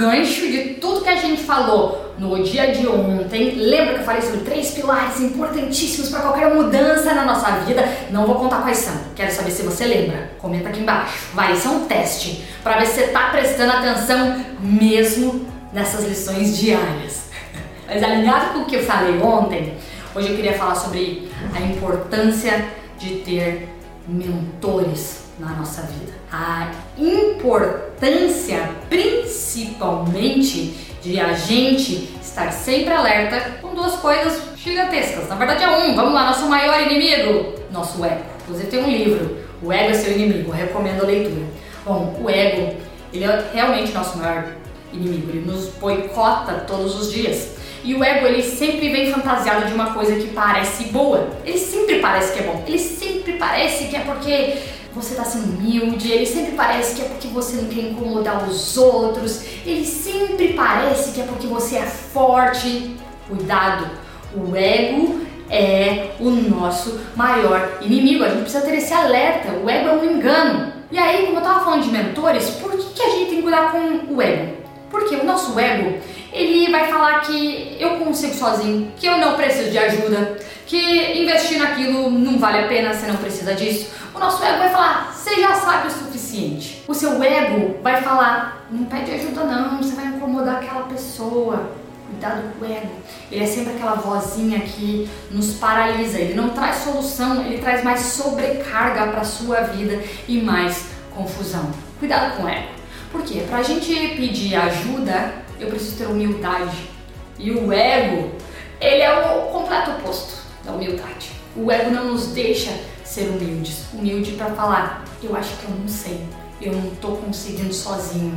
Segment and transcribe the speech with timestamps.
[0.00, 3.50] gancho de tudo que a gente falou no dia de ontem.
[3.56, 7.86] Lembra que eu falei sobre três pilares importantíssimos para qualquer mudança na nossa vida?
[8.10, 8.94] Não vou contar quais são.
[9.14, 10.30] Quero saber se você lembra.
[10.38, 11.28] Comenta aqui embaixo.
[11.34, 16.56] Vai, isso é um teste para ver se você tá prestando atenção mesmo nessas lições
[16.56, 17.28] diárias.
[17.86, 19.74] Mas alinhado com o que eu falei ontem,
[20.14, 22.64] hoje eu queria falar sobre a importância
[22.98, 23.68] de ter
[24.08, 26.12] mentores na nossa vida.
[26.30, 35.28] A importância, principalmente, de a gente estar sempre alerta com duas coisas gigantescas.
[35.28, 38.22] Na verdade é um, vamos lá, nosso maior inimigo, nosso ego.
[38.42, 41.46] Inclusive tem um livro, O Ego é Seu Inimigo, recomendo a leitura.
[41.84, 42.76] Bom, o ego,
[43.12, 44.44] ele é realmente nosso maior
[44.92, 47.60] inimigo, ele nos boicota todos os dias.
[47.82, 51.30] E o ego, ele sempre vem fantasiado de uma coisa que parece boa.
[51.44, 52.62] Ele sempre parece que é bom.
[52.66, 54.58] Ele sempre parece que é porque
[54.94, 58.76] você está sendo humilde, ele sempre parece que é porque você não quer incomodar os
[58.76, 62.96] outros, ele sempre parece que é porque você é forte.
[63.28, 63.88] Cuidado,
[64.34, 68.24] o ego é o nosso maior inimigo.
[68.24, 69.52] A gente precisa ter esse alerta.
[69.52, 70.72] O ego é um engano.
[70.90, 73.42] E aí, como eu estava falando de mentores, por que, que a gente tem que
[73.42, 74.56] cuidar com o ego?
[74.90, 76.00] Porque o nosso ego,
[76.32, 81.58] ele vai falar que eu consigo sozinho, que eu não preciso de ajuda, que investir
[81.58, 83.90] naquilo não vale a pena, você não precisa disso.
[84.14, 86.82] O nosso ego vai falar, você já sabe o suficiente.
[86.86, 91.72] O seu ego vai falar, não pede ajuda não, você vai incomodar aquela pessoa.
[92.08, 92.90] Cuidado com o ego.
[93.30, 96.18] Ele é sempre aquela vozinha que nos paralisa.
[96.18, 101.70] Ele não traz solução, ele traz mais sobrecarga para sua vida e mais confusão.
[101.98, 102.68] Cuidado com o ego.
[103.12, 103.44] Por quê?
[103.48, 106.90] Pra gente pedir ajuda, eu preciso ter humildade.
[107.38, 108.32] E o ego,
[108.80, 111.32] ele é o completo oposto da humildade.
[111.54, 112.70] O ego não nos deixa
[113.04, 113.84] ser humildes.
[113.92, 116.20] Humilde para falar, eu acho que eu não sei,
[116.60, 118.36] eu não tô conseguindo sozinho.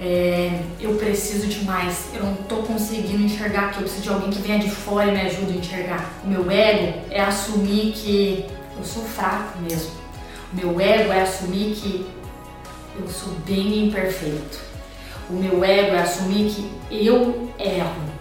[0.00, 4.30] É, eu preciso de mais, eu não tô conseguindo enxergar que eu preciso de alguém
[4.30, 6.10] que venha de fora e me ajude a enxergar.
[6.24, 8.46] O meu ego é assumir que
[8.76, 9.92] eu sou fraco mesmo.
[10.52, 12.06] O meu ego é assumir que
[12.98, 14.71] eu sou bem imperfeito.
[15.30, 18.12] O meu ego é assumir que eu erro.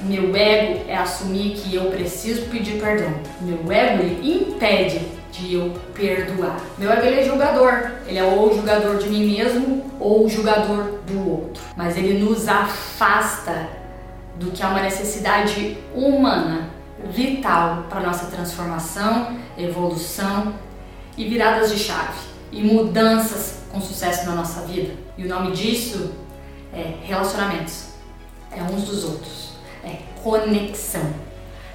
[0.00, 3.12] O meu ego é assumir que eu preciso pedir perdão.
[3.40, 5.00] O meu ego ele impede
[5.30, 6.60] de eu perdoar.
[6.76, 7.90] Meu ego ele é julgador.
[8.06, 11.62] Ele é ou julgador de mim mesmo ou julgador do outro.
[11.76, 13.68] Mas ele nos afasta
[14.36, 16.70] do que é uma necessidade humana,
[17.10, 20.54] vital para nossa transformação, evolução
[21.16, 22.18] e viradas de chave
[22.50, 24.94] e mudanças com sucesso na nossa vida.
[25.16, 26.12] E o nome disso
[26.72, 27.86] é relacionamentos.
[28.54, 29.52] É uns dos outros
[29.84, 31.12] é conexão.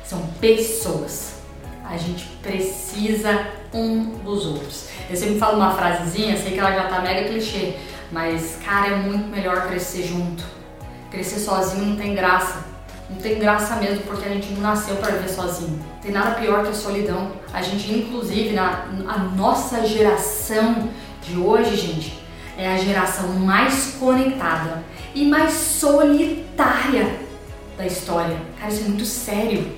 [0.03, 1.35] São pessoas.
[1.83, 4.87] A gente precisa um dos outros.
[5.09, 7.75] Eu sempre falo uma frasezinha, sei que ela já tá mega clichê,
[8.11, 10.43] mas cara, é muito melhor crescer junto.
[11.09, 12.65] Crescer sozinho não tem graça.
[13.09, 15.79] Não tem graça mesmo porque a gente não nasceu para viver sozinho.
[16.01, 17.31] Tem nada pior que a solidão.
[17.53, 20.89] A gente, inclusive, na a nossa geração
[21.27, 22.17] de hoje, gente,
[22.57, 24.83] é a geração mais conectada
[25.13, 27.19] e mais solitária
[27.77, 28.37] da história.
[28.59, 29.71] Cara, isso é muito sério.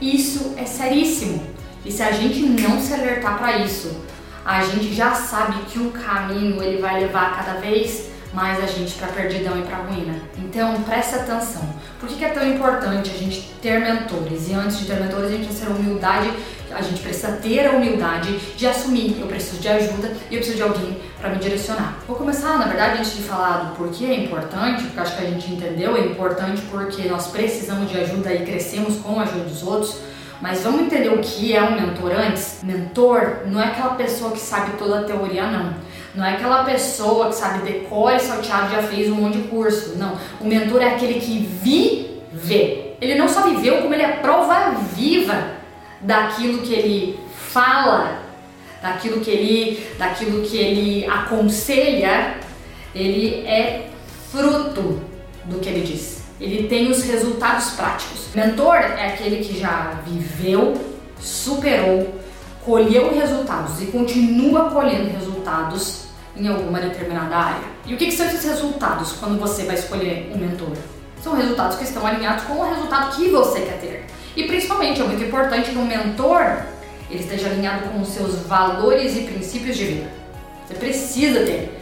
[0.00, 1.42] Isso é seríssimo.
[1.84, 4.00] E se a gente não se alertar para isso,
[4.44, 8.94] a gente já sabe que o caminho ele vai levar cada vez mais a gente
[8.94, 10.14] para perdidão e para ruína.
[10.38, 11.68] Então, presta atenção.
[11.98, 14.48] Por que, que, é tão importante a gente ter mentores?
[14.48, 16.30] E antes de ter mentores, a gente ter humildade,
[16.72, 20.56] a gente precisa ter a humildade de assumir eu preciso de ajuda e eu preciso
[20.56, 21.98] de alguém para me direcionar.
[22.06, 25.28] Vou começar, na verdade, antes de falar do porquê é importante, porque acho que a
[25.28, 29.62] gente entendeu, é importante porque nós precisamos de ajuda e crescemos com a ajuda dos
[29.62, 30.00] outros.
[30.40, 32.60] Mas vamos entender o que é um mentor antes?
[32.62, 35.74] Mentor não é aquela pessoa que sabe toda a teoria, não
[36.14, 39.96] não é aquela pessoa que sabe decora e salteado já fez um monte de curso.
[39.96, 40.18] Não.
[40.40, 42.96] O mentor é aquele que vive.
[43.00, 45.59] Ele não só viveu, como ele é prova viva
[46.00, 48.22] daquilo que ele fala,
[48.82, 52.38] daquilo que ele, daquilo que ele aconselha.
[52.94, 53.90] Ele é
[54.30, 55.00] fruto
[55.44, 56.22] do que ele diz.
[56.40, 58.28] Ele tem os resultados práticos.
[58.34, 60.74] Mentor é aquele que já viveu,
[61.20, 62.14] superou,
[62.64, 66.04] colheu resultados e continua colhendo resultados
[66.36, 67.68] em alguma determinada área.
[67.84, 70.72] E o que, que são esses resultados quando você vai escolher um mentor?
[71.22, 73.99] São resultados que estão alinhados com o resultado que você quer ter.
[74.36, 76.62] E principalmente é muito importante que um mentor
[77.10, 80.10] ele esteja alinhado com os seus valores e princípios de vida.
[80.66, 81.80] Você precisa ter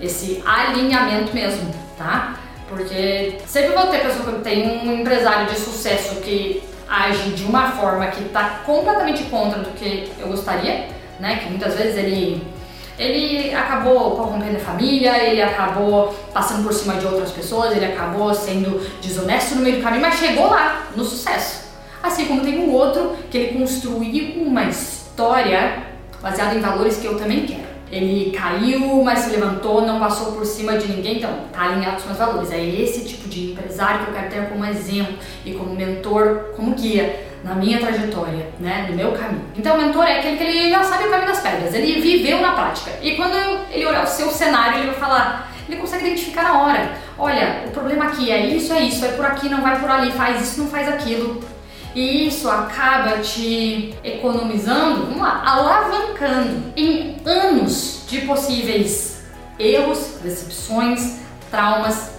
[0.00, 2.36] esse alinhamento mesmo, tá?
[2.68, 7.70] Porque sempre vou ter pessoa que tem um empresário de sucesso que age de uma
[7.72, 10.88] forma que está completamente contra do que eu gostaria,
[11.20, 11.36] né?
[11.36, 12.54] Que muitas vezes ele
[12.96, 18.32] ele acabou corrompendo a família, ele acabou passando por cima de outras pessoas, ele acabou
[18.32, 21.63] sendo desonesto no meio do caminho, mas chegou lá, no sucesso.
[22.04, 25.84] Assim como tem um outro que ele construiu uma história
[26.20, 27.64] baseada em valores que eu também quero.
[27.90, 32.00] Ele caiu, mas se levantou, não passou por cima de ninguém, então tá alinhado com
[32.00, 32.50] os meus valores.
[32.50, 35.14] É esse tipo de empresário que eu quero ter como exemplo
[35.46, 39.44] e como mentor, como guia na minha trajetória, né, no meu caminho.
[39.56, 42.38] Então, o mentor é aquele que ele já sabe o caminho das pedras, ele viveu
[42.40, 42.90] na prática.
[43.00, 43.34] E quando
[43.70, 46.92] ele olhar o seu cenário, ele vai falar, ele consegue identificar na hora.
[47.18, 50.10] Olha, o problema aqui é isso, é isso, é por aqui, não vai por ali,
[50.12, 51.53] faz isso, não faz aquilo.
[51.94, 59.22] E isso acaba te economizando, vamos lá, alavancando em anos de possíveis
[59.58, 61.18] erros, decepções,
[61.50, 62.10] traumas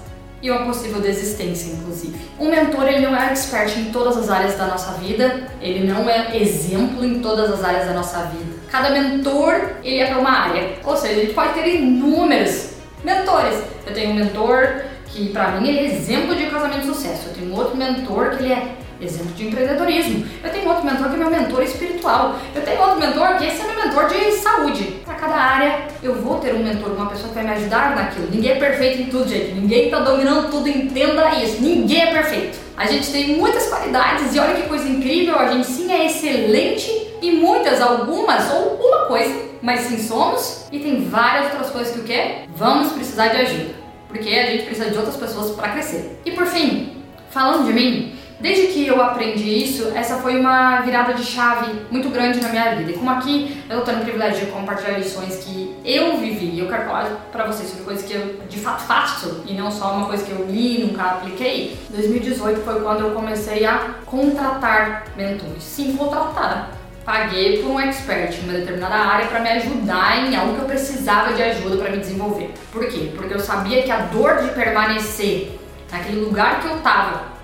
[0.41, 2.15] e uma possível desistência, inclusive.
[2.39, 6.09] Um mentor ele não é expert em todas as áreas da nossa vida, ele não
[6.09, 8.55] é exemplo em todas as áreas da nossa vida.
[8.71, 12.69] Cada mentor ele é para uma área, ou seja, gente pode ter inúmeros
[13.03, 13.61] mentores.
[13.85, 17.29] Eu tenho um mentor que para mim é exemplo de casamento de sucesso.
[17.29, 20.25] Eu tenho outro mentor que ele é exemplo de empreendedorismo.
[20.43, 22.35] Eu tenho outro mentor que é meu mentor espiritual.
[22.53, 24.83] Eu tenho outro mentor que esse é meu mentor de saúde.
[25.05, 28.27] Para cada área, eu vou ter um mentor, uma pessoa que vai me ajudar naquilo.
[28.31, 29.53] Ninguém é perfeito em tudo, gente.
[29.53, 31.61] Ninguém está dominando tudo, entenda isso.
[31.61, 32.65] Ninguém é perfeito.
[32.77, 36.91] A gente tem muitas qualidades e olha que coisa incrível, a gente sim é excelente
[37.21, 41.99] e muitas, algumas ou uma coisa, mas sim somos e tem várias outras coisas que
[42.01, 42.41] o quê?
[42.55, 43.75] Vamos precisar de ajuda,
[44.09, 46.19] porque a gente precisa de outras pessoas para crescer.
[46.25, 46.97] E por fim,
[47.29, 52.09] falando de mim, Desde que eu aprendi isso, essa foi uma virada de chave muito
[52.09, 52.91] grande na minha vida.
[52.91, 56.67] E como aqui eu tô tendo o privilégio de compartilhar lições que eu vivi, eu
[56.67, 60.07] quero falar pra vocês sobre coisas que eu de fato faço e não só uma
[60.07, 61.77] coisa que eu li e nunca apliquei.
[61.89, 65.63] 2018 foi quando eu comecei a contratar mentores.
[65.63, 66.71] Sim, contratar.
[67.05, 70.65] Paguei por um expert em uma determinada área para me ajudar em algo que eu
[70.65, 72.51] precisava de ajuda para me desenvolver.
[72.71, 73.11] Por quê?
[73.15, 75.57] Porque eu sabia que a dor de permanecer
[75.91, 77.34] naquele lugar que eu tava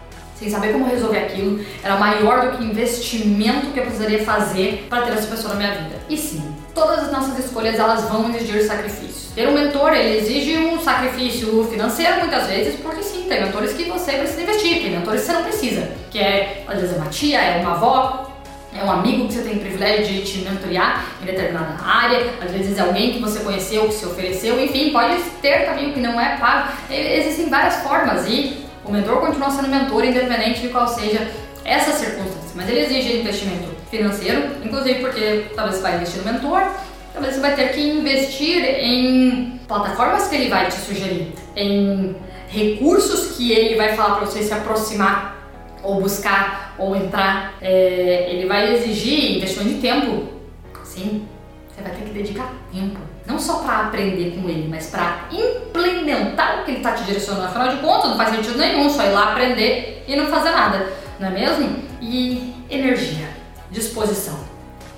[0.42, 4.88] sem saber como resolver aquilo, era maior do que o investimento que eu precisaria fazer
[4.90, 5.98] para ter essa pessoa na minha vida.
[6.10, 6.44] E sim,
[6.74, 9.30] todas as nossas escolhas elas vão exigir sacrifícios.
[9.36, 13.84] Ter um mentor, ele exige um sacrifício financeiro muitas vezes, porque sim, tem mentores que
[13.84, 17.40] você precisa investir, tem mentores que você não precisa, que é, às vezes, uma tia,
[17.40, 18.32] é uma avó,
[18.76, 22.50] é um amigo que você tem o privilégio de te mentorear em determinada área, às
[22.50, 26.20] vezes é alguém que você conheceu, que se ofereceu, enfim, pode ter caminho que não
[26.20, 26.72] é pago.
[26.90, 31.30] Existem várias formas e o mentor continua sendo mentor, independente de qual seja
[31.64, 36.64] essa circunstância, mas ele exige investimento financeiro, inclusive porque talvez você vai investir no mentor,
[37.14, 42.16] talvez você vai ter que investir em plataformas que ele vai te sugerir, em
[42.48, 45.38] recursos que ele vai falar para você se aproximar
[45.84, 47.56] ou buscar ou entrar.
[47.62, 50.24] É, ele vai exigir investimento de tempo,
[50.84, 51.28] sim,
[51.82, 56.62] você vai ter que dedicar tempo não só para aprender com ele, mas para implementar
[56.62, 57.48] o que ele está te direcionando.
[57.48, 60.92] Afinal de contas, não faz sentido nenhum só ir lá aprender e não fazer nada,
[61.20, 61.84] não é mesmo?
[62.02, 63.30] E energia,
[63.70, 64.40] disposição.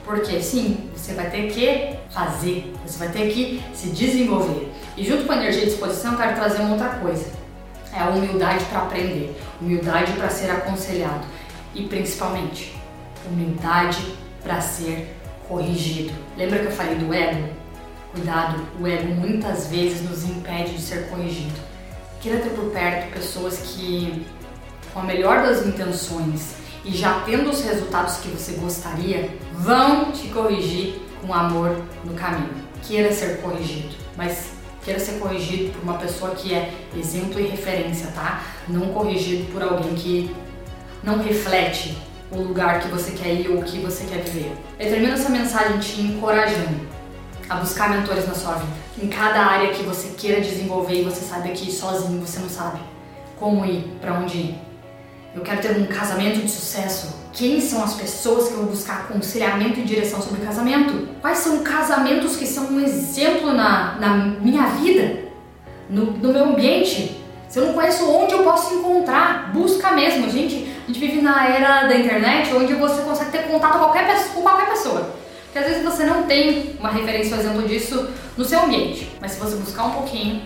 [0.05, 4.71] Porque sim, você vai ter que fazer, você vai ter que se desenvolver.
[4.97, 7.25] E junto com a energia e disposição, eu quero trazer uma outra coisa.
[7.93, 11.25] É a humildade para aprender, humildade para ser aconselhado
[11.75, 12.75] e principalmente
[13.25, 15.15] humildade para ser
[15.47, 16.13] corrigido.
[16.37, 17.49] Lembra que eu falei do ego?
[18.13, 21.59] Cuidado, o ego muitas vezes nos impede de ser corrigido.
[22.21, 24.25] Queira ter por perto pessoas que,
[24.93, 30.27] com a melhor das intenções e já tendo os resultados que você gostaria, vão te
[30.27, 32.53] corrigir com amor no caminho.
[32.83, 34.51] Queira ser corrigido, mas
[34.83, 38.43] queira ser corrigido por uma pessoa que é exemplo e referência, tá?
[38.67, 40.35] Não corrigido por alguém que
[41.01, 41.97] não reflete
[42.33, 44.51] o lugar que você quer ir ou o que você quer viver.
[44.79, 46.87] Eu termino essa mensagem te encorajando
[47.49, 48.73] a buscar mentores na sua vida.
[49.01, 52.79] Em cada área que você queira desenvolver e você sabe que sozinho você não sabe
[53.39, 54.55] como ir, para onde ir.
[55.35, 57.23] Eu quero ter um casamento de sucesso.
[57.33, 61.07] Quem são as pessoas que eu vou buscar aconselhamento e direção sobre casamento?
[61.19, 65.23] Quais são casamentos que são um exemplo na, na minha vida,
[65.89, 67.19] no, no meu ambiente?
[67.49, 70.29] Se eu não conheço onde eu posso encontrar, busca mesmo.
[70.29, 70.62] Gente,
[70.93, 74.69] gente vive na era da internet onde você consegue ter contato com qualquer, com qualquer
[74.69, 75.15] pessoa.
[75.45, 79.31] Porque às vezes você não tem uma referência, um exemplo disso no seu ambiente, mas
[79.31, 80.43] se você buscar um pouquinho,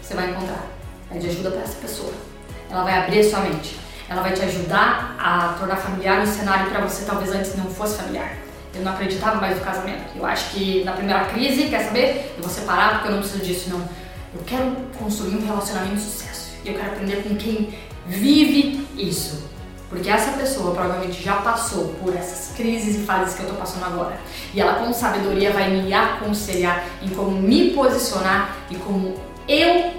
[0.00, 0.64] você vai encontrar.
[1.10, 2.12] É de ajuda para essa pessoa.
[2.70, 3.78] Ela vai abrir a sua mente.
[4.08, 7.98] Ela vai te ajudar a tornar familiar um cenário para você talvez antes não fosse
[7.98, 8.36] familiar.
[8.74, 10.16] Eu não acreditava mais no casamento.
[10.16, 12.34] Eu acho que na primeira crise, quer saber?
[12.36, 13.80] Eu vou separar porque eu não preciso disso, não.
[14.34, 16.52] Eu quero construir um relacionamento de sucesso.
[16.64, 17.72] E eu quero aprender com quem
[18.06, 19.53] vive isso.
[19.88, 23.84] Porque essa pessoa provavelmente já passou por essas crises e fases que eu tô passando
[23.84, 24.18] agora.
[24.52, 29.14] E ela com sabedoria vai me aconselhar em como me posicionar e como
[29.46, 29.92] eu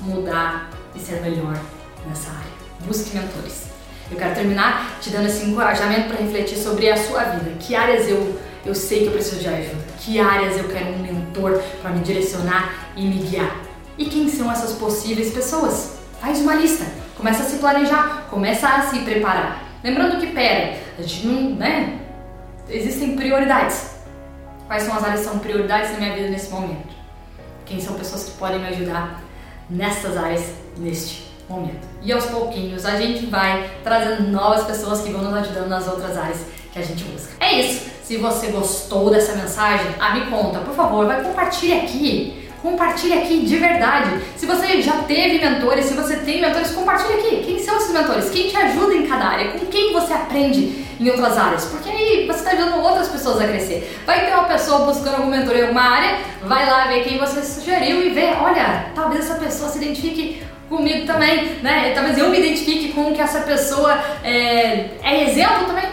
[0.00, 1.58] mudar e ser melhor
[2.06, 2.52] nessa área.
[2.86, 3.64] Busque mentores.
[4.10, 7.56] Eu quero terminar te dando esse encorajamento para refletir sobre a sua vida.
[7.58, 9.82] Que áreas eu, eu sei que eu preciso de ajuda?
[9.98, 13.56] Que áreas eu quero um mentor para me direcionar e me guiar?
[13.96, 15.92] E quem são essas possíveis pessoas?
[16.20, 16.84] Faz uma lista,
[17.22, 19.62] começa a se planejar, começa a se preparar.
[19.84, 22.00] Lembrando que, pera, a gente não, né?
[22.68, 23.92] Existem prioridades.
[24.66, 26.92] Quais são as áreas que são prioridades na minha vida nesse momento?
[27.64, 29.22] Quem são pessoas que podem me ajudar
[29.70, 31.86] nessas áreas neste momento?
[32.02, 36.18] E aos pouquinhos a gente vai trazendo novas pessoas que vão nos ajudando nas outras
[36.18, 37.34] áreas que a gente busca.
[37.38, 37.88] É isso.
[38.02, 42.41] Se você gostou dessa mensagem, ah, me conta, por favor, vai compartilhar aqui.
[42.62, 44.22] Compartilhe aqui de verdade.
[44.36, 47.42] Se você já teve mentores, se você tem mentores, compartilhe aqui.
[47.44, 48.30] Quem são esses mentores?
[48.30, 49.50] Quem te ajuda em cada área?
[49.50, 51.64] Com quem você aprende em outras áreas?
[51.64, 54.00] Porque aí você está ajudando outras pessoas a crescer.
[54.06, 57.42] Vai ter uma pessoa buscando algum mentor em alguma área, vai lá ver quem você
[57.42, 61.90] sugeriu e vê, olha, talvez essa pessoa se identifique comigo também, né?
[61.96, 65.90] Talvez eu me identifique com que essa pessoa é, é exemplo também.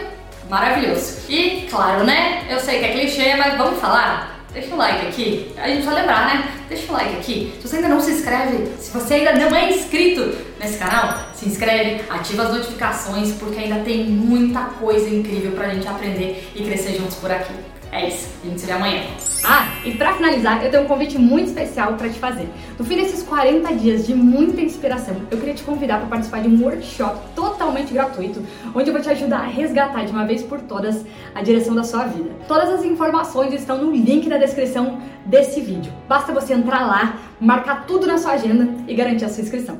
[0.48, 1.18] Maravilhoso.
[1.28, 2.44] E claro, né?
[2.48, 5.52] Eu sei que é clichê, mas vamos falar deixa o like aqui.
[5.56, 6.50] A gente precisa lembrar, né?
[6.68, 7.54] Deixa o like aqui.
[7.60, 11.48] Se você ainda não se inscreve, se você ainda não é inscrito nesse canal, se
[11.48, 16.96] inscreve, ativa as notificações, porque ainda tem muita coisa incrível pra gente aprender e crescer
[16.96, 17.54] juntos por aqui.
[17.92, 19.02] É isso, a gente se vê amanhã.
[19.42, 22.48] Ah, e para finalizar, eu tenho um convite muito especial para te fazer.
[22.78, 26.48] No fim desses 40 dias de muita inspiração, eu queria te convidar para participar de
[26.48, 27.18] um workshop
[27.70, 28.42] totalmente gratuito,
[28.74, 31.84] onde eu vou te ajudar a resgatar de uma vez por todas a direção da
[31.84, 32.30] sua vida.
[32.48, 35.92] Todas as informações estão no link da descrição desse vídeo.
[36.08, 39.78] Basta você entrar lá, marcar tudo na sua agenda e garantir a sua inscrição.